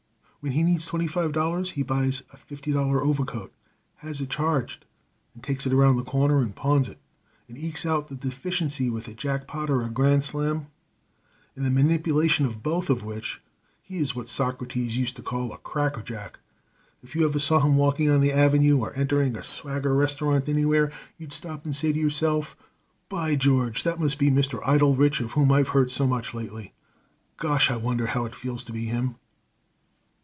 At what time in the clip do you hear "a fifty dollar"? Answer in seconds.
2.33-3.03